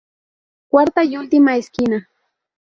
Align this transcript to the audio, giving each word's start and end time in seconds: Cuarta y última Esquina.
Cuarta 0.69 1.03
y 1.03 1.15
última 1.15 1.57
Esquina. 1.57 2.09